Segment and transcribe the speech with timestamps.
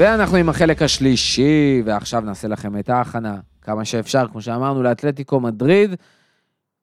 [0.00, 5.94] ואנחנו עם החלק השלישי, ועכשיו נעשה לכם את ההכנה כמה שאפשר, כמו שאמרנו, לאתלטיקו מדריד.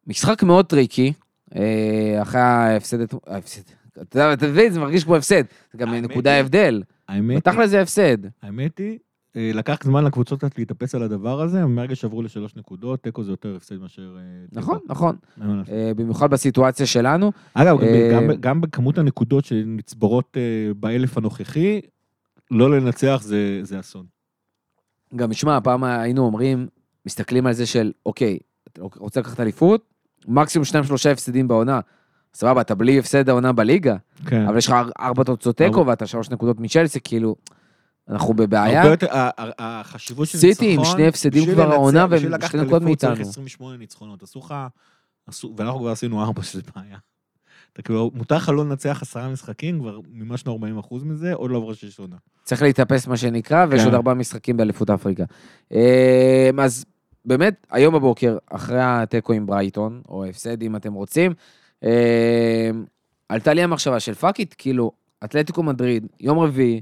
[0.07, 1.13] משחק מאוד טריקי,
[1.55, 3.61] אה, אחרי ההפסד, ההפסד,
[4.01, 5.43] אתה יודע, אתה מבין, זה מרגיש כמו הפסד,
[5.73, 6.83] זה גם נקודה היא- הבדל.
[7.09, 8.17] האמת, בתכל'ס זה הפסד.
[8.43, 8.97] האמת היא,
[9.35, 13.31] אה, לקח זמן לקבוצות קצת להתאפס על הדבר הזה, מהרגע שעברו לשלוש נקודות, תיקו זה
[13.31, 14.15] יותר הפסד מאשר...
[14.17, 14.21] אה.
[14.51, 15.15] נכון, נכון.
[15.95, 17.31] במיוחד בסיטואציה שלנו.
[17.53, 17.77] אגב,
[18.39, 20.37] גם- בכמות הנקודות שנצברות
[20.79, 21.81] באלף הנוכחי,
[22.51, 24.05] לא לנצח זה זה אסון.
[25.15, 26.67] גם, שמע, פעם היינו אומרים,
[27.05, 28.37] מסתכלים על זה של, אוקיי,
[28.67, 29.81] אתה רוצה לקחת אליפות?
[30.27, 31.79] מקסימום שניים שלושה הפסדים בעונה.
[32.33, 34.45] סבבה, אתה בלי הפסד העונה בליגה, כן.
[34.47, 37.35] אבל יש לך אר- ארבע תוצאות תיקו ואתה שלוש נקודות מצ'לסי, כאילו,
[38.09, 38.81] אנחנו בבעיה.
[38.81, 39.07] הרבה יותר,
[39.59, 42.81] החשיבות של סיטי עם ניצחון, שני הפסדים בשביל כבר העונה והם בשביל לקחת שתי נקודות
[42.81, 43.29] אליפות צריך מאיתנו.
[43.29, 44.53] 28 ניצחונות, אסור לך,
[45.57, 46.97] ואנחנו כבר עשינו ארבע, שזה בעיה.
[47.77, 51.57] אתה כאילו, מותר לך לא לנצח עשרה משחקים, כבר מימשנו 40 אחוז מזה, עוד לא
[51.57, 52.15] עברה שליש עונה.
[52.43, 53.85] צריך להתאפס מה שנקרא, ויש כן.
[53.85, 55.23] עוד ארבעה משחקים באליפות אפריקה.
[55.73, 56.85] אה, אז
[57.25, 61.33] באמת, היום בבוקר, אחרי התיקו עם ברייטון, או הפסד אם אתם רוצים,
[61.83, 62.69] אה,
[63.29, 64.91] עלתה לי המחשבה של fuck it, כאילו,
[65.23, 66.81] אתלטיקו מדריד, יום רביעי,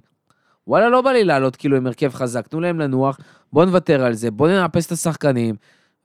[0.68, 3.20] וואלה, לא בא לי לעלות כאילו עם הרכב חזק, תנו להם לנוח,
[3.54, 5.56] בואו נוותר על זה, בואו נאפס את השחקנים,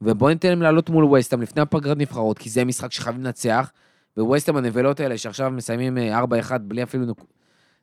[0.02, 3.72] ובואו ניתן להם לעלות מול ווסטהאם לפני הפגרת נבחרות, כי זה משחק שחייבים לנצח,
[4.16, 7.20] וווסטהאם הנבלות האלה, שעכשיו מסיימים אה, 4-1 בלי אפילו נק...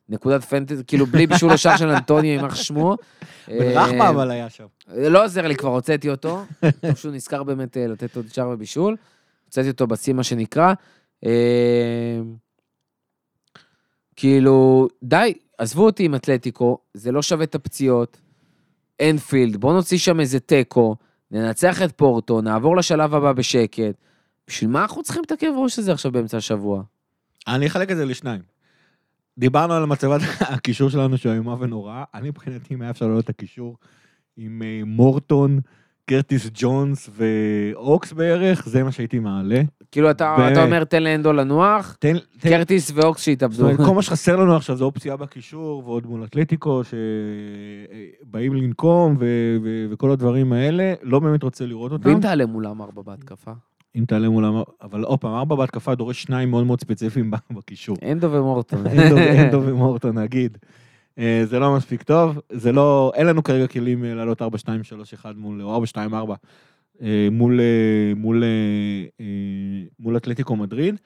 [0.08, 2.96] נקודת פנטזי, כאילו בלי בישול השער של אנטוניו, יימח שמו.
[3.48, 4.66] בן אה, רחמה אבל היה שם.
[4.96, 6.44] לא עוזר לי, כבר הוצאתי אותו.
[6.96, 8.96] שהוא נזכר באמת אה, לתת עוד שער ובישול.
[9.44, 10.72] הוצאתי אותו בשיא, מה שנקרא.
[11.24, 12.20] אה,
[14.16, 18.20] כאילו, די, עזבו אותי עם אתלטיקו, זה לא שווה את הפציעות.
[19.02, 20.96] אנפילד, בואו נוציא שם איזה תיקו,
[21.30, 23.94] ננצח את פורטו, נעבור לשלב הבא בשקט.
[24.48, 26.82] בשביל מה אנחנו צריכים את הכאב ראש הזה עכשיו באמצע השבוע?
[27.48, 28.42] אני אחלק את זה לשניים.
[29.38, 32.04] דיברנו על מצבת הקישור שלנו שהוא איומה ונוראה.
[32.14, 33.76] אני מבחינתי, אם היה אפשר לעלות את הקישור
[34.36, 35.60] עם אה, מורטון,
[36.06, 39.60] קרטיס ג'ונס ואוקס בערך, זה מה שהייתי מעלה.
[39.92, 43.68] כאילו, אתה, ו- אתה אומר, תן לאנדו לנוח, תן, תן, קרטיס ואוקס שיתאבדו.
[43.76, 49.86] כל מה שחסר לנו עכשיו זה אופציה בקישור, ועוד מול אתלטיקו, שבאים לנקום, ו- ו-
[49.90, 50.94] וכל הדברים האלה.
[51.02, 52.08] לא באמת רוצה לראות אותם.
[52.08, 53.52] ואם תעלה מולם ארבע בהתקפה?
[53.96, 57.96] אם תעלה מולם, אבל עוד פעם, ארבע בהתקפה דורש שניים מאוד מאוד ספציפיים בקישור.
[58.02, 58.86] אנדו ומורטון.
[58.86, 60.58] אנדו אנדו ומורטון, נגיד.
[61.18, 64.84] אה, זה לא מספיק טוב, זה לא, אין לנו כרגע כלים אה, לעלות 4, 2,
[64.84, 66.34] 3, 1 מול, או 4, 2, 4,
[67.02, 69.26] אה, מול, אה, מול, אה,
[70.00, 70.96] מול אתלטיקו מדריד.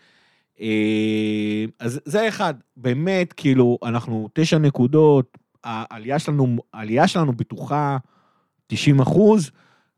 [1.80, 7.96] אז זה אחד, באמת, כאילו, אנחנו תשע נקודות, העלייה שלנו, העלייה שלנו בטוחה
[8.66, 9.50] 90 אחוז.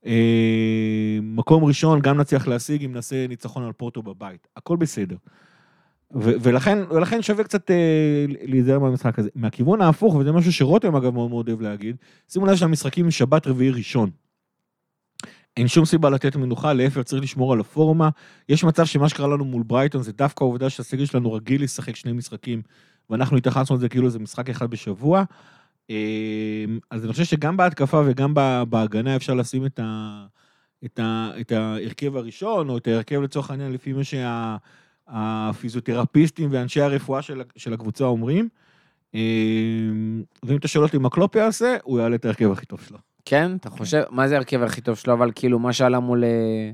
[0.06, 4.48] אה, מקום ראשון, גם נצליח להשיג אם נעשה ניצחון על פורטו בבית.
[4.56, 5.16] הכל בסדר.
[6.14, 9.28] ולכן, ולכן שווה קצת אה, להיזהר מהמשחק הזה.
[9.34, 11.96] מהכיוון ההפוך, וזה משהו שרותם אגב מאוד מאוד אוהב להגיד,
[12.28, 14.10] שימו לב שהמשחקים שבת רביעי ראשון.
[15.56, 18.08] אין שום סיבה לתת מנוחה, להפך צריך לשמור על הפורמה.
[18.48, 22.12] יש מצב שמה שקרה לנו מול ברייטון זה דווקא העובדה שהסגל שלנו רגיל לשחק שני
[22.12, 22.62] משחקים,
[23.10, 25.24] ואנחנו התייחסנו לזה כאילו זה משחק אחד בשבוע.
[25.90, 28.34] אה, אז אני חושב שגם בהתקפה וגם
[28.68, 30.26] בהגנה אפשר לשים את, ה,
[30.84, 34.02] את, ה, את ההרכב הראשון, או את ההרכב לצורך העניין לפי מה
[35.08, 38.48] שהפיזיותרפיסטים ואנשי הרפואה של, של הקבוצה אומרים.
[39.14, 39.20] אה,
[40.42, 42.98] ואם אתה שואל אותי מה קלופ יעשה, הוא יעלה את ההרכב הכי טוב שלו.
[43.24, 43.56] כן?
[43.60, 46.24] אתה חושב, מה זה ההרכב הכי טוב שלו, אבל כאילו, מה שעלה מול...
[46.24, 46.70] אה,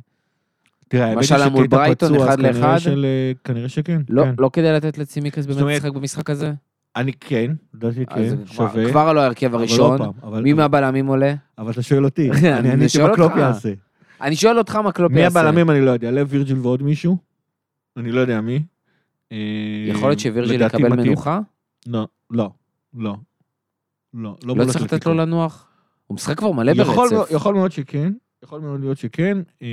[0.89, 2.79] תראה, האמת היא שעלה מול ברייטון, פצוע, אז אחד כנראה לאחד.
[2.79, 3.07] של-
[3.45, 4.35] כנראה שכן, לא, כן.
[4.39, 6.53] לא כדאי לתת לצימיקאס באמת לשחק במשחק הזה?
[6.97, 8.91] אני כן, לדעתי אז כן, שווה.
[8.91, 10.01] כבר לא ההרכב הראשון.
[10.43, 11.35] מי מהבלמים עולה?
[11.59, 13.33] אבל אתה שואל אותי, אני עניתי שואל מה קלופ.
[13.37, 13.73] יעשה.
[14.21, 15.41] אני שואל אותך מה קלופ מי יעשה.
[15.41, 17.17] הבלמים אני לא יודע, לב וירג'יל ועוד מישהו?
[17.97, 18.63] אני לא יודע מי.
[19.33, 19.37] אה,
[19.89, 20.89] יכול להיות שווירג'יל יקבל.
[20.89, 21.41] מנוחה?
[21.87, 22.51] לא, לא,
[22.95, 23.17] לא.
[24.15, 25.07] לא, לא לא צריך לתת.
[25.07, 25.67] לו לנוח?
[26.07, 27.31] הוא משחק כבר מלא ברצף.
[27.31, 28.13] יכול מאוד שכן,
[28.45, 29.69] יכול מאוד להיות שכן, אה,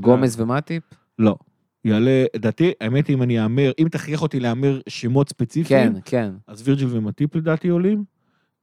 [0.00, 0.82] גומז ומטיפ?
[1.18, 1.36] לא.
[1.84, 6.32] יעלה, לדעתי, האמת אם אני אאמר, אם תכריח אותי להמר שמות כן, ספציפיים, כן.
[6.46, 8.04] אז וירג'יל ומטיפ לדעתי עולים.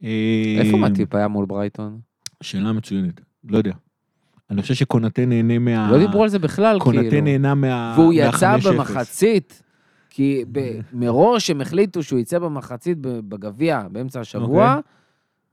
[0.03, 1.99] אה, איפה מטיפ היה מול ברייטון?
[2.43, 3.73] שאלה מצוינת, לא יודע.
[4.49, 5.91] אני חושב שקונטה נהנה מה...
[5.91, 7.23] לא דיברו על זה בכלל, קונטה כאילו.
[7.23, 7.93] נהנה מה...
[7.97, 8.69] והוא יצא מה-5-0.
[8.71, 9.63] במחצית,
[10.09, 14.91] כי ב- מראש הם החליטו שהוא יצא במחצית בגביע באמצע השבוע, אוקיי.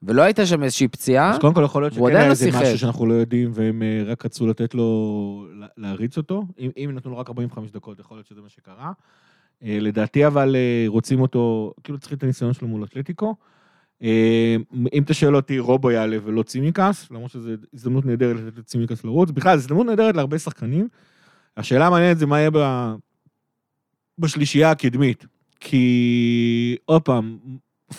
[0.06, 1.30] ולא הייתה שם איזושהי פציעה.
[1.30, 2.48] אז קודם כל יכול להיות שכן היה לא איזה.
[2.48, 6.44] משהו שאנחנו לא יודעים, והם אה, רק רצו לתת לו, לה- להריץ אותו.
[6.58, 8.92] אם, אם נתנו לו רק 45 דקות, יכול להיות שזה מה שקרה.
[9.62, 13.34] אה, לדעתי אבל אה, רוצים אותו, כאילו צריכים את הניסיון שלו מול אתלטיקו.
[14.92, 19.30] אם אתה שואל אותי, רובו יעלה ולא צימקס, למרות שזו הזדמנות נהדרת לתת לצימקס לרוץ.
[19.30, 20.88] בכלל, זו הזדמנות נהדרת להרבה שחקנים.
[21.56, 22.58] השאלה המעניינת זה מה יהיה ב...
[24.18, 25.26] בשלישייה הקדמית.
[25.60, 27.38] כי, עוד פעם,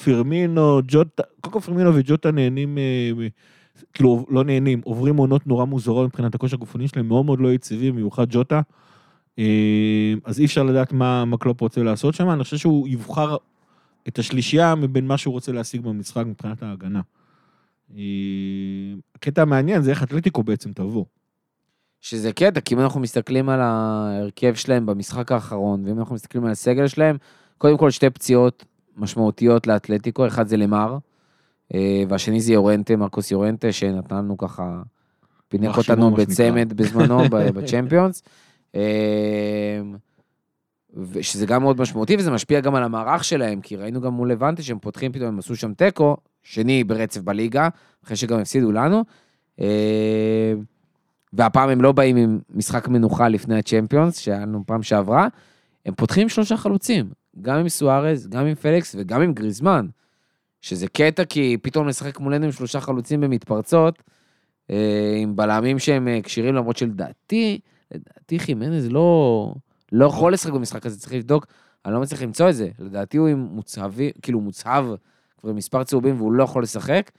[0.03, 3.27] פרמינו, ג'וטה, קודם כל פרמינו וג'וטה נהנים, אה,
[3.93, 7.93] כאילו, לא נהנים, עוברים עונות נורא מוזרות מבחינת הכושר הגופני שלהם, מאוד מאוד לא יציבים,
[7.93, 8.61] במיוחד ג'וטה.
[9.39, 13.35] אה, אז אי אפשר לדעת מה, מה קלופ רוצה לעשות שם, אני חושב שהוא יבחר
[14.07, 17.01] את השלישייה מבין מה שהוא רוצה להשיג במשחק מבחינת ההגנה.
[17.95, 18.01] אה,
[19.15, 21.05] הקטע המעניין זה איך אתלטיקו בעצם תבוא.
[22.01, 26.51] שזה קטע, כי אם אנחנו מסתכלים על ההרכב שלהם במשחק האחרון, ואם אנחנו מסתכלים על
[26.51, 27.17] הסגל שלהם,
[27.57, 28.65] קודם כל שתי פציעות
[28.97, 30.97] משמעותיות לאתלטיקו, אחד זה למר,
[31.73, 34.81] אה, והשני זה יורנטה, מרקוס יורנטה, שנתן לנו ככה,
[35.47, 36.11] פינק אותנו.
[36.11, 37.19] בצמד בזמנו
[37.55, 38.23] בצ'מפיונס.
[38.75, 39.81] אה,
[41.11, 44.63] ושזה גם מאוד משמעותי, וזה משפיע גם על המערך שלהם, כי ראינו גם מול לבנטה
[44.63, 47.69] שהם פותחים פתאום, הם עשו שם תיקו, שני ברצף בליגה,
[48.05, 49.03] אחרי שגם הפסידו לנו.
[49.61, 50.53] אה,
[51.33, 55.27] והפעם הם לא באים עם משחק מנוחה לפני הצ'מפיונס, שהיה לנו פעם שעברה,
[55.85, 57.09] הם פותחים שלושה חלוצים,
[57.41, 59.87] גם עם סוארז, גם עם פליקס וגם עם גריזמן,
[60.61, 64.03] שזה קטע כי פתאום לשחק מולנו עם שלושה חלוצים במתפרצות,
[64.69, 67.59] אה, עם בלמים שהם אה, כשירים, למרות שלדעתי,
[67.91, 69.53] לדעתי חימנז לא,
[69.91, 71.45] לא יכול לשחק במשחק הזה, צריך לבדוק,
[71.85, 74.85] אני לא מצליח למצוא את זה, לדעתי הוא עם מוצהבי, כאילו מוצהב
[75.37, 77.11] כבר מספר צהובים והוא לא יכול לשחק.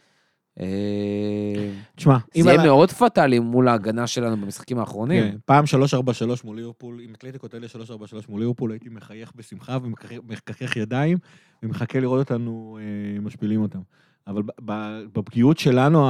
[0.60, 5.30] אה, תשמע, אם זה יהיה מאוד פטאלי מול ההגנה שלנו במשחקים האחרונים.
[5.30, 10.76] כן, פעם 343 מול ליברפול, עם אתלטיקו תהיה 343 מול ליברפול, הייתי מחייך בשמחה ומחכך
[10.76, 11.18] ידיים,
[11.62, 13.80] ומחכה לראות אותנו אה, משפילים אותם.
[14.26, 14.42] אבל
[15.12, 16.06] בפגיעות שלנו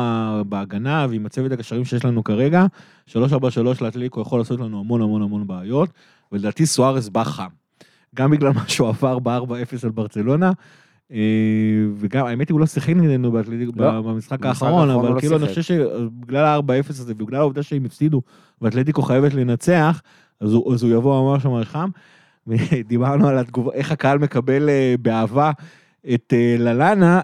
[0.49, 2.67] בהגנה ועם הצוות הקשרים שיש לנו כרגע,
[3.07, 5.91] 343 לאתלטיקו יכול לעשות לנו המון המון המון בעיות,
[6.33, 7.49] ולדעתי סוארס בא חם.
[8.15, 10.53] גם בגלל מה שהוא עבר ב-4-0 על ברצלונה,
[11.97, 15.37] וגם, האמת היא, הוא לא שיחק נגדנו באתלטיקו לא, במשחק במשחק האחרון, אבל לא כאילו
[15.37, 15.49] אני.
[15.49, 18.23] חושב שבגלל ה-4-0 הזה, ובגלל העובדה שהם הפסידו,
[18.63, 20.03] ואתלטיקו חייבת לנצח,
[20.41, 21.89] אז הוא, אז הוא יבוא ממש ממש חם.
[22.47, 25.51] ודיברנו על התגובה, איך הקהל מקבל אה, באהבה
[26.15, 27.21] את אה, ללאנה,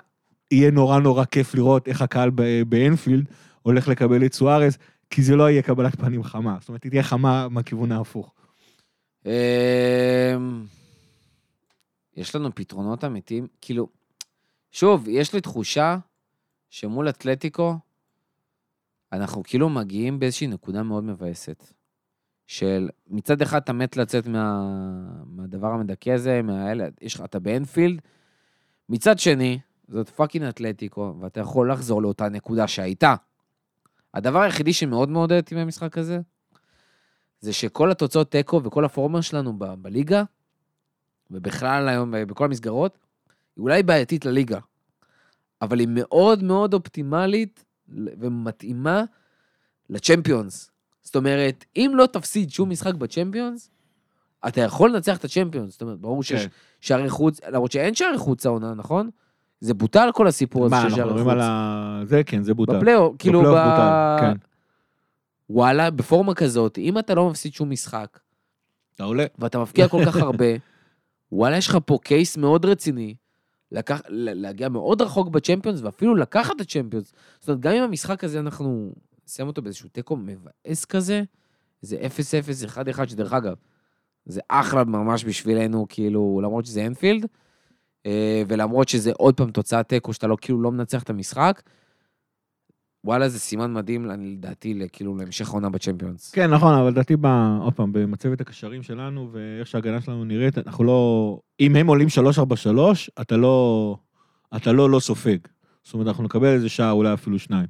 [0.50, 2.31] יהיה נורא נורא כיף לראות איך הקהל
[2.67, 3.25] באנפילד
[3.62, 4.79] הולך לקבל את סוארז,
[5.11, 6.56] כי זה לא יהיה קבלת פנים חמה.
[6.61, 8.34] זאת אומרת, היא תהיה חמה מהכיוון ההפוך.
[12.17, 13.88] יש לנו פתרונות אמיתיים, כאילו,
[14.70, 15.97] שוב, יש לי תחושה
[16.70, 17.79] שמול אתלטיקו,
[19.12, 21.73] אנחנו כאילו מגיעים באיזושהי נקודה מאוד מבאסת.
[22.47, 24.62] של מצד אחד אתה מת לצאת מה,
[25.26, 28.00] מהדבר המדכא הזה, מהאלה, יש לך, אתה באנפילד,
[28.88, 29.58] מצד שני,
[29.88, 33.15] זאת פאקינג אתלטיקו, ואתה יכול לחזור לאותה נקודה שהייתה.
[34.15, 36.20] הדבר היחידי שמאוד מעודד אותי במשחק הזה,
[37.41, 40.23] זה שכל התוצאות תיקו וכל הפורמה שלנו ב- בליגה,
[41.32, 42.99] ובכלל היום בכל המסגרות,
[43.56, 44.58] היא אולי בעייתית לליגה,
[45.62, 49.05] אבל היא מאוד מאוד אופטימלית ומתאימה
[49.90, 50.70] לצ'מפיונס.
[51.02, 53.70] זאת אומרת, אם לא תפסיד שום משחק בצ'מפיונס,
[54.49, 55.73] אתה יכול לנצח את הצ'מפיונס.
[55.73, 56.49] זאת אומרת, ברור שיש כן.
[56.81, 59.11] שערי חוץ, למרות שאין שערי חוץ העונה, נכון?
[59.61, 61.32] זה בוטל כל הסיפור הזה מה, של אנחנו שערי מדברים חוץ.
[61.32, 62.00] על ה...
[62.05, 62.76] זה כן, זה בוטל.
[62.76, 63.44] בפלייאוף, כאילו ב...
[63.44, 64.37] בוטל, כן.
[65.50, 68.19] וואלה, בפורמה כזאת, אם אתה לא מפסיד שום משחק,
[68.94, 69.25] אתה עולה.
[69.38, 70.46] ואתה מפקיע כל כך הרבה,
[71.32, 73.14] וואלה, יש לך פה קייס מאוד רציני,
[73.73, 77.12] לקח, להגיע מאוד רחוק בצ'מפיונס, ואפילו לקחת את הצ'מפיונס.
[77.40, 78.93] זאת אומרת, גם אם המשחק הזה, אנחנו
[79.26, 81.23] נסיים אותו באיזשהו תיקו מבאס כזה,
[81.81, 83.55] זה 0-0, 1-1, שדרך אגב,
[84.26, 87.26] זה אחלה ממש בשבילנו, כאילו, למרות שזה אנפילד,
[88.06, 91.62] אה, ולמרות שזה עוד פעם תוצאת תיקו, שאתה לא, כאילו, לא מנצח את המשחק,
[93.05, 96.31] וואלה, זה סימן מדהים, לדעתי, כאילו, להמשך העונה בצ'מפיונס.
[96.31, 97.15] כן, נכון, אבל לדעתי,
[97.61, 101.39] עוד פעם, במצבת הקשרים שלנו, ואיך שההגנה שלנו נראית, אנחנו לא...
[101.61, 102.41] אם הם עולים 3-4-3,
[103.21, 103.97] אתה לא...
[104.56, 105.37] אתה לא לא סופג.
[105.85, 107.67] זאת אומרת, אנחנו נקבל איזה שעה, אולי אפילו שניים.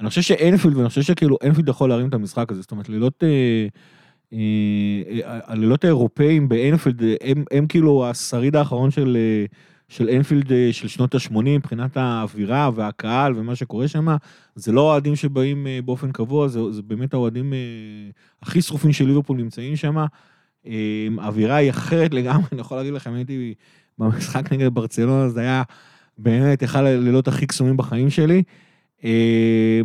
[0.00, 3.24] אני חושב שאנפילד, ואני חושב שכאילו אנפילד יכול להרים את המשחק הזה, זאת אומרת, לילות...
[3.24, 3.66] אה,
[4.32, 4.38] אה,
[5.24, 9.16] אה, הלילות האירופאים באנפילד, אה, הם, הם כאילו השריד האחרון של,
[9.88, 14.06] של אנפילד אה, של שנות ה-80, מבחינת האווירה והקהל ומה שקורה שם.
[14.54, 17.58] זה לא אוהדים שבאים אה, באופן קבוע, זה, זה באמת האוהדים אה,
[18.42, 19.96] הכי שרופים של ליברפול נמצאים שם.
[21.18, 23.54] האווירה היא אחרת לגמרי, אני יכול להגיד לכם, הייתי
[23.98, 25.62] במשחק נגד ברצלונה, זה היה
[26.18, 28.42] באמת אחד הלילות הכי קסומים בחיים שלי.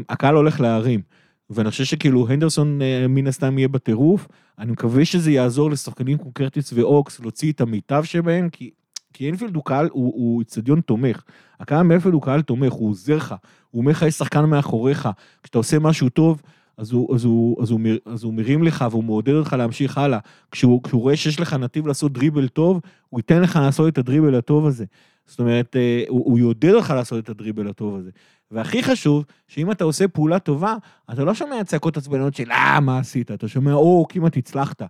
[0.10, 1.01] הקהל הולך להרים,
[1.50, 2.79] ואני חושב שכאילו הנדרסון
[3.10, 4.27] מן הסתם יהיה בטירוף.
[4.60, 8.72] אני מקווה שזה יעזור לשחקנים כמו קרטיס ואוקס להוציא את המיטב שבהם, כי,
[9.13, 11.24] כי אינפילד הוא קהל, הוא איצטדיון תומך.
[11.60, 13.36] הקהל מאינפילד הוא קהל תומך, הוא עוזר לך,
[13.72, 15.10] הוא אומר לך, יש שחקן מאחוריך,
[15.44, 16.41] כשאתה עושה משהו טוב,
[16.77, 19.98] אז הוא, אז, הוא, אז, הוא, מר- אז הוא מרים לך והוא מעודד אותך להמשיך
[19.98, 20.20] הלאה.
[20.51, 24.36] כשהוא, כשהוא רואה שיש לך נתיב לעשות דריבל טוב, הוא ייתן לך לעשות את הדריבל
[24.36, 24.86] הטוב הזה.
[25.25, 28.10] זאת אומרת, אה, הוא, הוא יעודד אותך לעשות את הדריבל הטוב הזה.
[28.51, 30.75] והכי חשוב, שאם אתה עושה פעולה טובה,
[31.13, 33.32] אתה לא שומע צעקות עצבניות של אה, מה עשית?
[33.32, 34.82] אתה שומע, או, כמעט הצלחת.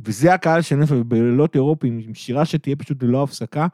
[0.00, 3.66] וזה הקהל של נפל, בלילות אירופיים, עם שירה שתהיה פשוט ללא הפסקה,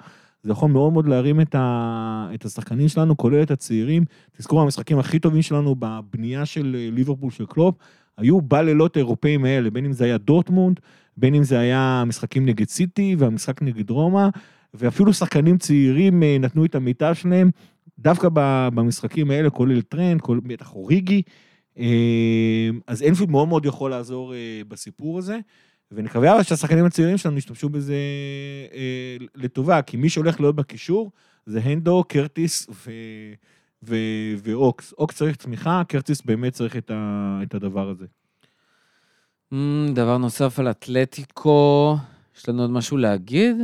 [0.45, 4.05] זה יכול מאוד מאוד להרים את, ה, את השחקנים שלנו, כולל את הצעירים.
[4.37, 7.75] תזכרו, המשחקים הכי טובים שלנו בבנייה של אה, ליברפול של קלופ,
[8.17, 10.81] היו בלילות האירופאים האלה, בין אם זה היה דורטמונד,
[11.17, 14.29] בין אם זה היה משחקים נגד סיטי והמשחק נגד רומא,
[14.75, 17.51] ואפילו שחקנים צעירים אה, נתנו את המיטב שלהם,
[17.99, 18.29] דווקא
[18.75, 21.23] במשחקים האלה, כולל טרנד, כולל בטח אוריגי.
[21.79, 24.35] אה, אז אנפילד מאוד מאוד יכול לעזור
[24.69, 25.39] בסיפור הזה.
[25.95, 27.95] ונקווה אבל שהשחקנים הצעירים שלנו ישתמשו בזה
[28.75, 31.11] אה, לטובה, כי מי שהולך להיות בקישור
[31.47, 32.91] זה הנדו, קרטיס ו...
[33.83, 33.97] ו...
[34.43, 34.95] ואוקס.
[34.99, 37.41] אוקס צריך תמיכה, קרטיס באמת צריך את, ה...
[37.43, 38.05] את הדבר הזה.
[39.53, 39.57] Mm,
[39.95, 41.97] דבר נוסף על אתלטיקו,
[42.37, 43.57] יש לנו עוד משהו להגיד?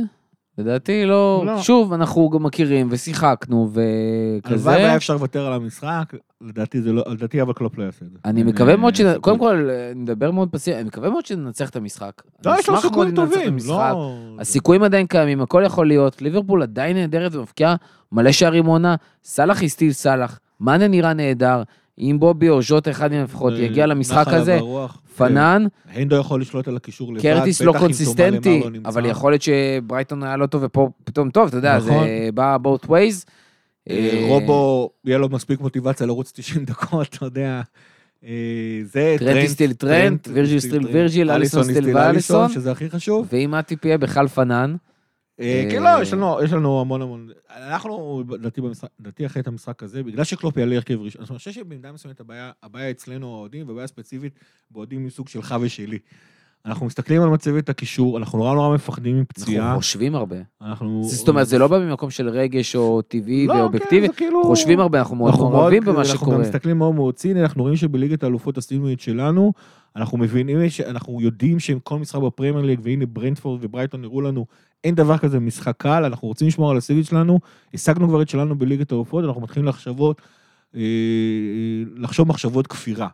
[0.57, 1.61] לדעתי לא, לא.
[1.61, 4.53] שוב, אנחנו גם מכירים ושיחקנו וכזה.
[4.53, 8.11] הלוואי והיה אפשר לוותר על המשחק, לדעתי זה לא, לדעתי אבל קלופ לא יעשה את
[8.11, 8.17] זה.
[8.25, 9.01] אני מקווה מאוד ש...
[9.21, 12.21] קודם כל, נדבר מאוד פסיבי, אני מקווה מאוד שננצח את המשחק.
[12.45, 14.15] לא, יש לנו סיכויים טובים, לא...
[14.39, 16.21] הסיכויים עדיין קיימים, הכל יכול להיות.
[16.21, 17.75] ליברפול עדיין נהדרת ומפקיעה
[18.11, 21.63] מלא שערים עונה, סאלח הסטיל סאלח, מאנה נראה נהדר.
[21.99, 24.59] אם בובי או ז'וטה אחד מהם לפחות יגיע למשחק הזה,
[25.17, 25.65] פנן.
[25.93, 30.45] הנדו יכול לשלוט על הקישור לבד, קרטיס לא קונסיסטנטי, אבל יכול להיות שברייטון היה לא
[30.45, 32.07] טוב ופה פתאום טוב, אתה יודע, זה נכון.
[32.33, 33.25] בא both ways.
[33.91, 37.61] אה, אה, רובו, יהיה לו מספיק מוטיבציה לרוץ 90 דקות, אתה יודע.
[38.25, 43.27] אה, זה טרנט still טרנט, וירג'יל still וירג'יל, אליסון still אליסון, שזה הכי חשוב.
[43.31, 44.75] ואם אטיפ יהיה בכלל פנן.
[45.71, 47.29] כן, לא, יש לנו, יש לנו המון המון...
[47.49, 48.23] אנחנו,
[48.99, 52.21] לדעתי, אחרי את המשחק הזה, בגלל שקלופ יעלה הרכב ראשון, אני חושב שבמידה מסוימת
[52.63, 54.39] הבעיה אצלנו האוהדים, והבעיה ספציפית
[54.71, 55.99] באוהדים מסוג שלך ושלי.
[56.65, 59.65] אנחנו מסתכלים על מצבת הקישור, אנחנו נורא נורא מפחדים מפציעה.
[59.65, 60.35] אנחנו חושבים הרבה.
[60.61, 61.03] אנחנו...
[61.03, 64.43] זאת אומרת, זה לא בא ממקום של רגש או טבעי לא, ואובייקטיבי, כן, כאילו...
[64.43, 66.13] חושבים הרבה, אנחנו מאוד מעורבים במה שקורה.
[66.13, 69.53] אנחנו גם מסתכלים מאוד מאוד ציני, אנחנו רואים שבליגת האלופות עשינו את שלנו,
[69.95, 74.45] אנחנו מבינים, אנחנו יודעים שכל משחק בפרמייר ליג, והנה ברנדפורד וברייטון הראו לנו,
[74.83, 77.39] אין דבר כזה משחק קל, אנחנו רוצים לשמור על הסגל שלנו,
[77.73, 80.21] השגנו כבר את שלנו בליגת העופות, אנחנו מתחילים לחשבות,
[80.75, 80.81] אה,
[81.95, 83.07] לחשוב מחשבות כפירה.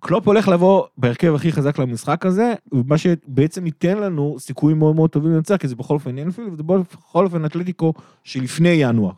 [0.00, 5.10] קלופ הולך לבוא בהרכב הכי חזק למשחק הזה, ומה שבעצם ייתן לנו סיכויים מאוד מאוד
[5.10, 7.92] טובים לנצח, כי זה בכל אופן אנפילד, וזה בכל אופן אתלטיקו
[8.24, 9.12] שלפני ינואר.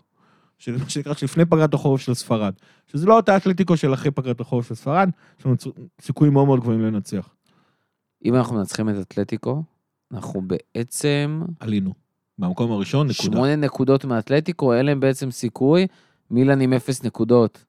[0.59, 2.53] של מה שנקרא שלפני פגרת החורף של ספרד.
[2.87, 5.11] שזה לא אותה אתלטיקו של אחרי פגרת החורף של ספרד,
[5.41, 5.55] יש לנו
[6.01, 7.29] סיכויים מאוד מאוד גבוהים לנצח.
[8.25, 9.63] אם אנחנו מנצחים את אתלטיקו,
[10.13, 11.43] אנחנו בעצם...
[11.61, 11.93] עלינו.
[12.39, 13.33] במקום הראשון, נקודה.
[13.37, 15.87] שמונה נקודות מאתלטיקו, אין להם בעצם סיכוי,
[16.31, 17.65] מילן עם אפס נקודות.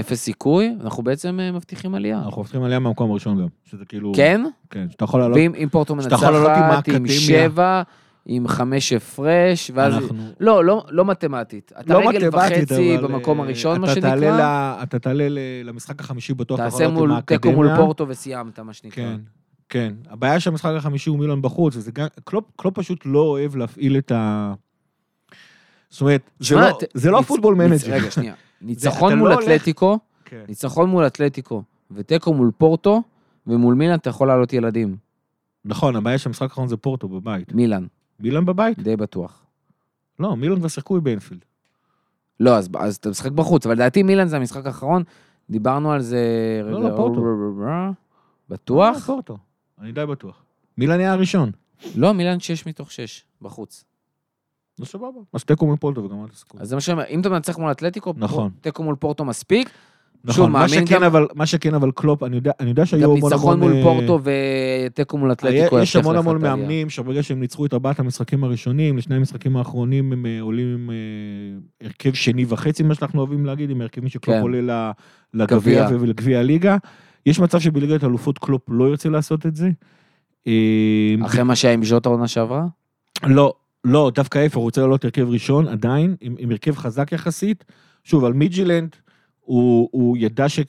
[0.00, 2.18] אפס סיכוי, אנחנו בעצם אה, מבטיחים עלייה.
[2.24, 4.12] אנחנו מבטיחים עלייה מהמקום הראשון גם, שזה כאילו...
[4.16, 4.42] כן?
[4.70, 5.36] כן, שאתה יכול לעלות...
[5.36, 7.82] ואם פורטו מנצחת עם שבע,
[8.26, 9.94] עם חמש הפרש, ואז...
[9.94, 10.18] אנחנו...
[10.40, 11.72] לא, לא, לא מתמטית.
[11.80, 13.06] אתה לא רגל וחצי אבל...
[13.06, 14.10] במקום אה, הראשון, מה שנקרא.
[14.10, 14.82] תעלה ל...
[14.82, 15.26] אתה תעלה
[15.64, 19.04] למשחק החמישי בטוח, תעשה מול תיקו מול פורטו וסיימת, מה שנקרא.
[19.04, 19.20] כן,
[19.68, 19.94] כן.
[20.10, 22.06] הבעיה שהמשחק החמישי הוא מילאן בחוץ, וזה גם...
[22.24, 24.52] קלופ, קלופ פשוט לא אוהב להפעיל את ה...
[25.90, 27.92] זאת אומרת, זה לא, זה לא Football Manager.
[27.92, 28.34] רגע, שנייה.
[28.62, 30.44] ניצחון מול לא אתלטיקו, כן.
[30.48, 33.02] ניצחון מול אתלטיקו, ותיקו מול פורטו,
[33.46, 34.96] ומול מילן אתה יכול לעלות ילדים.
[35.64, 37.52] נכון, הבעיה שהמשחק האחרון זה פורטו בבית.
[37.52, 37.86] מילן.
[38.20, 38.78] מילן בבית?
[38.78, 39.42] די בטוח.
[40.18, 41.44] לא, מילן כבר שיחקו באנפילד.
[42.40, 45.02] לא, אז, אז אתה משחק בחוץ, אבל לדעתי מילן זה המשחק האחרון,
[45.50, 46.20] דיברנו על זה...
[46.64, 47.22] לא, רגע, לא, פורטו.
[48.48, 48.96] בטוח?
[48.96, 49.38] לא, פורטו,
[49.80, 50.44] אני די בטוח.
[50.78, 51.50] מילן היה הראשון.
[51.96, 53.84] לא, מילן 6 מתוך 6, בחוץ.
[54.82, 55.20] לא סבבה.
[55.32, 56.58] אז תיקו מול פורטו וגם אל תסכו.
[56.60, 58.50] אז זה מה שאומר, אם אתה מנצח מול אתלטיקו, נכון.
[58.60, 59.70] תיקו מול פורטו מספיק.
[60.24, 61.02] נכון, מה שכן, גם...
[61.02, 63.30] אבל, מה שכן אבל קלופ, אני יודע, אני יודע שהיו המון המון...
[63.30, 64.20] גם ניצחון מול פורטו
[64.88, 65.78] ותיקו מול אתלטיקו.
[65.78, 70.26] יש המון המון מאמנים שברגע שהם ניצחו את ארבעת המשחקים הראשונים, לשני המשחקים האחרונים הם
[70.26, 74.42] אה, עולים עם אה, הרכב שני וחצי, מה שאנחנו אוהבים להגיד, עם הרכבים שקלופ כן.
[74.42, 74.92] עולה
[75.34, 76.76] לגביע ולגביע הליגה.
[77.26, 79.70] יש מצב שבליגת אלופות קלופ לא ירצה לעשות את זה.
[80.46, 82.66] אה, אחרי מה שהיה עם ז'וטה עונה שעברה?
[83.26, 87.64] לא, לא, דווקא ההפך, הוא רוצה לעלות הרכב ראשון, עדיין, עם, עם הרכב חזק יחסית.
[88.04, 88.96] שוב, על מידג'ילנד,
[89.40, 90.60] הוא, הוא ידע ש...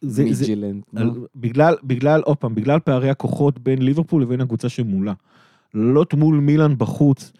[0.00, 0.82] זה, מידג'ילנד.
[0.92, 5.12] זה, על, בגלל, בגלל, עוד פעם, בגלל פערי הכוחות בין ליברפול לבין הקבוצה שמולה.
[5.74, 7.32] לעלות מול מילאן בחוץ,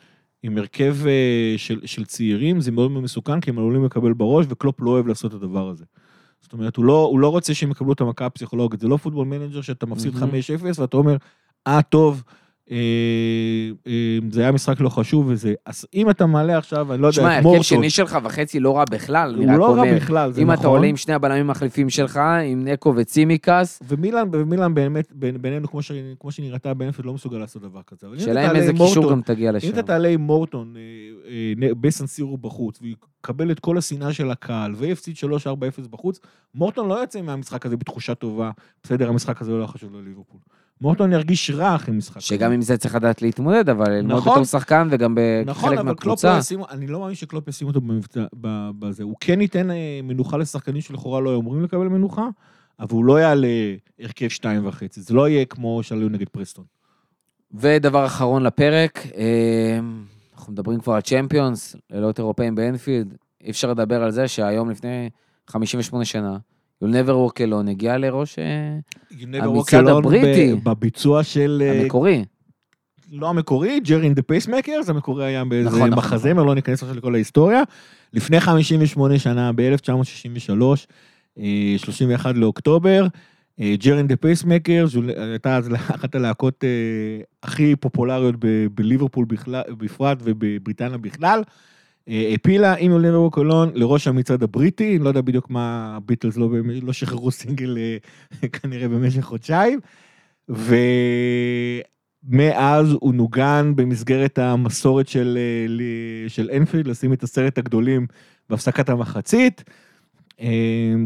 [0.42, 4.80] עם הרכב uh, של, של צעירים, זה מאוד מסוכן, כי הם עלולים לקבל בראש, וקלופ
[4.80, 5.85] לא אוהב לעשות את הדבר הזה.
[6.42, 9.26] זאת אומרת, הוא לא, הוא לא רוצה שהם יקבלו את המכה הפסיכולוגית, זה לא Football
[9.26, 10.62] Manager שאתה מפסיד mm-hmm.
[10.76, 11.16] 5-0 ואתה אומר,
[11.66, 12.45] אה, טוב, אה, אה,
[14.30, 17.42] זה היה משחק לא חשוב וזה, אז אם אתה מעלה עכשיו, אני לא יודע, את
[17.42, 17.61] מורטון.
[17.61, 20.54] תשמע, הרכב שני שלך וחצי לא רע בכלל, הוא לא רע בכלל, זה נכון.
[20.54, 22.20] אם אתה עולה עם שני הבלמים המחליפים שלך,
[22.50, 23.82] עם נקו וצימקס.
[23.88, 25.68] ומילן, ומילן באמת, בינינו,
[26.20, 28.06] כמו שנראתה באנפילד, לא מסוגל לעשות דבר כזה.
[28.18, 29.68] שאלה אם איזה קישור גם תגיע לשם.
[29.68, 34.75] אם אתה תעלה עם מורטון אה, בסן סירו בחוץ, ויקבל את כל השנאה של הקהל,
[34.76, 36.20] ויפסיד 3-4-0 בחוץ,
[36.54, 38.50] מורטון לא יוצא מהמשחק הזה בתחושה טובה,
[38.82, 40.40] בסדר, המשחק הזה לא חשוב לליברפול.
[40.80, 42.21] מורטון ירגיש רע אחרי משחק.
[42.21, 44.33] שגם עם זה צריך לדעת להתמודד, אבל ללמוד נכון.
[44.33, 46.38] בתור שחקן וגם נכון, בחלק אבל קלופ לא מהקבוצה.
[46.38, 48.25] ישים, אני לא מאמין שקלופ ישים אותו במבצע,
[48.78, 49.02] בזה.
[49.02, 52.28] הוא כן ייתן אה, מנוחה לשחקנים שלכאורה לא היו אמורים לקבל מנוחה,
[52.80, 55.00] אבל הוא לא יעלה הרכב שתיים וחצי.
[55.00, 56.64] זה לא יהיה כמו שעלו נגד פרסטון.
[57.54, 59.78] ודבר אחרון לפרק, אה,
[60.35, 63.14] אנחנו מדברים כבר על Champions, לילות אירופאים באנפילד.
[63.45, 65.11] אי אפשר לדבר על זה שהיום לפני
[65.47, 66.38] 58 שנה,
[66.83, 68.78] You'll never walk alone הגיע לראש אה,
[69.40, 70.54] המצעד הבריטי.
[70.54, 71.62] בביצוע של...
[71.66, 72.25] אה, המקורי.
[73.12, 76.97] לא המקורי, Gerry and the Pacemakers, המקורי היה באיזה נכון, נכון, מחזמר, לא ניכנס עכשיו
[76.97, 77.62] לכל ההיסטוריה.
[78.12, 81.40] לפני 58 שנה, ב-1963,
[81.76, 83.06] 31 לאוקטובר,
[83.60, 86.68] Gerry and the Pacemakers, הייתה אז אחת הלהקות אה,
[87.42, 88.35] הכי פופולריות
[88.75, 91.42] בליברפול בכלל- בפרט ובבריטניה בכלל.
[92.08, 96.36] אה, העפילה עם You'll Never Walk Alone לראש המצעד הבריטי, לא יודע בדיוק מה הביטלס
[96.36, 96.50] לא,
[96.82, 97.96] לא שחררו סינגל אה,
[98.52, 99.80] כנראה במשך חודשיים.
[100.48, 101.86] ומאז
[103.00, 108.06] הוא נוגן במסגרת המסורת של, אה, של אנפילד, לשים את עשרת הגדולים
[108.50, 109.64] בהפסקת המחצית.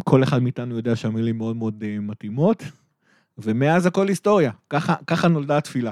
[0.05, 2.63] כל אחד מאיתנו יודע שהמילים מאוד מאוד מתאימות,
[3.39, 4.51] ומאז הכל היסטוריה.
[4.71, 5.91] ככה, ככה נולדה התפילה.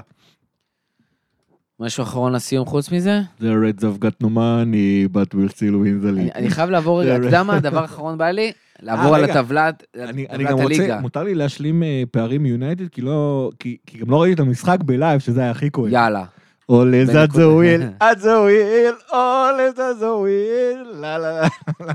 [1.79, 3.21] משהו אחרון לסיום חוץ מזה?
[3.41, 6.35] The Reds have got no money, but we'll still win the league.
[6.35, 8.51] אני חייב לעבור רגע, אתה יודע מה הדבר האחרון בא לי?
[8.81, 9.33] לעבור על רגע.
[9.33, 10.99] הטבלת, אני, אני גם רוצה, הליגה.
[10.99, 15.19] מותר לי להשלים אה, פערים מיונייטד, כי לא, כי, גם לא ראיתי את המשחק בלייב,
[15.19, 15.93] שזה היה הכי כואב.
[15.93, 16.25] יאללה.
[16.69, 17.31] או לזאת.
[17.31, 17.81] זו וויל,
[18.11, 21.47] את זו וויל, או לזאת זו וויל, לה לה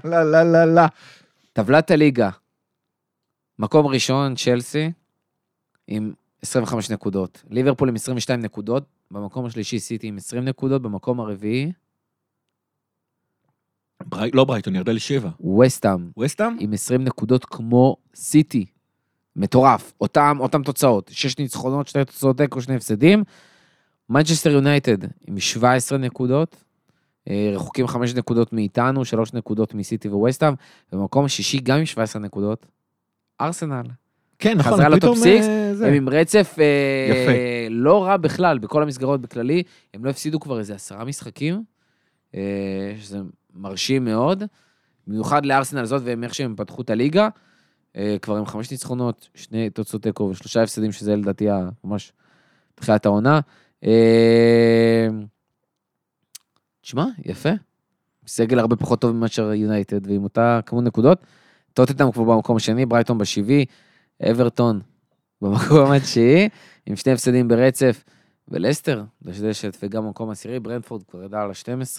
[0.04, 0.86] לה לה לה לה.
[1.52, 2.30] טבלת הליגה.
[3.58, 4.90] מקום ראשון, צ'לסי,
[5.88, 6.12] עם
[6.48, 7.42] 25 נקודות.
[7.50, 8.84] ליברפול עם 22 נקודות.
[9.10, 10.82] במקום השלישי, סיטי עם 20 נקודות.
[10.82, 11.72] במקום הרביעי,
[14.06, 15.30] ברי- לא ברייטון, ירדה לשבע.
[15.60, 16.56] וסטאם וסטאם?
[16.60, 18.66] עם 20 נקודות כמו סיטי.
[19.36, 19.92] מטורף.
[20.00, 21.10] אותם, אותם תוצאות.
[21.12, 23.24] 6 ניצחונות, 2 תוצאות תיקו, 2 הפסדים.
[24.08, 26.64] מנצ'סטר יונייטד עם 17 נקודות.
[27.30, 30.54] אה, רחוקים 5 נקודות מאיתנו, 3 נקודות מסיטי וווסטאם.
[30.92, 32.66] במקום השישי גם עם 17 נקודות.
[33.40, 33.82] ארסנל.
[34.38, 35.86] כן, נכון, חזרה ל top six, אה, זה.
[35.88, 37.68] הם עם רצף אה.
[37.70, 39.62] לא רע בכלל, בכל המסגרות בכללי.
[39.94, 41.62] הם לא הפסידו כבר איזה עשרה משחקים,
[42.34, 43.18] אה, שזה
[43.54, 44.42] מרשים מאוד.
[45.06, 47.28] במיוחד לארסנל זאת והם איך שהם פתחו את הליגה.
[47.96, 51.46] אה, כבר עם חמש ניצחונות, שני תוצאות תיקו ושלושה הפסדים, שזה לדעתי
[51.84, 52.12] ממש
[52.74, 53.40] תחילת העונה.
[53.84, 55.08] אה,
[56.80, 57.48] תשמע, יפה.
[58.26, 61.18] סגל הרבה פחות טוב מאשר יונייטד, ועם אותה כמות נקודות.
[61.72, 63.64] טוטנאם כבר במקום השני, ברייטון בשבעי,
[64.22, 64.80] אברטון
[65.42, 66.48] במקום התשיעי,
[66.86, 68.04] עם שני הפסדים ברצף,
[68.48, 71.98] ולסטר, דשדשת, וגם במקום עשירי, ברנדפורד כבר ידע על ה-12.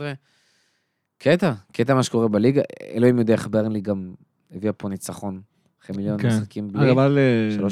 [1.18, 2.62] קטע, קטע מה שקורה בליגה,
[2.94, 4.14] אלוהים יודע איך ברנלי גם
[4.52, 5.42] הביאה פה ניצחון,
[5.84, 6.28] אחרי מיליון כן.
[6.28, 7.70] משחקים בלי, אבל אה, 3-0.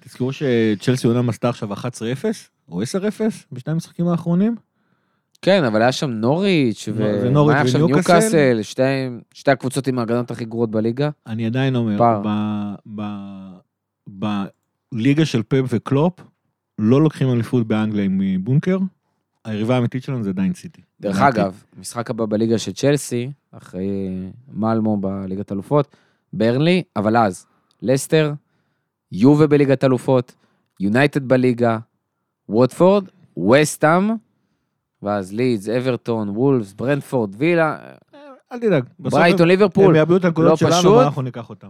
[0.00, 1.76] תזכרו שצ'לסי אומנם עשתה עכשיו 11-0,
[2.68, 2.84] או 10-0,
[3.52, 4.56] בשני המשחקים האחרונים.
[5.42, 8.18] כן, אבל היה שם נוריץ', לא, ומה נוריץ' היה וניוקאסל?
[8.18, 8.82] ניוקאסל, שתי,
[9.34, 11.10] שתי הקבוצות עם ההגנות הכי גרועות בליגה.
[11.26, 11.96] אני עדיין אומר.
[12.00, 13.53] ב- ב-
[14.06, 16.20] בליגה של פפ וקלופ,
[16.78, 18.78] לא לוקחים אליפות באנגליה עם אה, בונקר,
[19.44, 20.82] היריבה האמיתית שלנו זה עדיין סיטי.
[21.00, 21.20] דרך.
[21.20, 23.86] אגב, משחק הבא בליגה של צ'לסי, אחרי
[24.52, 25.96] מלמו בליגת אלופות,
[26.32, 27.46] ברנלי, אבל אז,
[27.82, 28.32] לסטר,
[29.12, 30.34] יובה בליגת אלופות,
[30.80, 31.78] יונייטד בליגה,
[32.48, 33.04] ווטפורד,
[33.50, 34.10] וסטאם,
[35.02, 37.78] ואז לידס, אברטון, וולפס, ברנדפורד, וילה,
[38.52, 38.84] אל תדאג.
[38.98, 39.84] ברייטון, ליברפול.
[39.84, 40.96] הם יאבדו את הנקודות לא שלנו, פשוט.
[40.96, 41.68] ואנחנו ניקח אותם.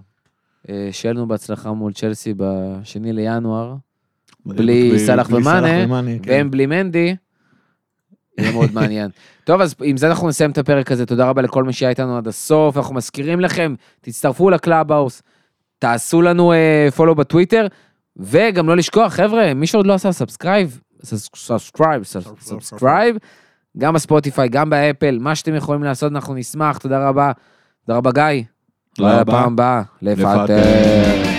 [0.69, 3.75] אה, שיהיה לנו בהצלחה מול צ'לסי בשני לינואר,
[4.47, 5.87] בלי סאלח ומאנה,
[6.23, 6.31] כן.
[6.31, 7.17] והם בלי מנדי.
[8.39, 9.11] יהיה מאוד מעניין.
[9.45, 11.07] טוב, אז עם זה אנחנו נסיים את הפרק הזה.
[11.07, 12.77] תודה רבה לכל מי שהיה איתנו עד הסוף.
[12.77, 15.23] אנחנו מזכירים לכם, תצטרפו לקלאבהאוס,
[15.79, 16.53] תעשו לנו
[16.97, 17.67] follow בטוויטר,
[18.17, 20.81] וגם לא לשכוח, חבר'ה, מי שעוד לא עשה subscribe,
[21.35, 23.17] subscribe, subscribe,
[23.79, 26.79] גם בספוטיפיי, גם באפל, מה שאתם יכולים לעשות, אנחנו נשמח.
[26.79, 27.33] תודה רבה.
[27.87, 28.54] תודה רבה, גיא.
[28.95, 29.33] תודה רבה.
[29.33, 29.83] לפעם הבאה.
[30.03, 30.43] לפטר.
[30.43, 31.34] לפטר.